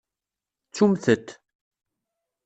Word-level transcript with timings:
Ttumt-t. 0.67 1.27